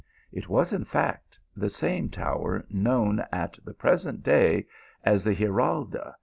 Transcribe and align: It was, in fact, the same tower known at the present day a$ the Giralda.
It 0.31 0.49
was, 0.49 0.73
in 0.73 0.83
fact, 0.83 1.37
the 1.55 1.69
same 1.69 2.09
tower 2.09 2.65
known 2.71 3.23
at 3.31 3.59
the 3.63 3.75
present 3.75 4.23
day 4.23 4.65
a$ 5.05 5.15
the 5.19 5.35
Giralda. 5.35 6.15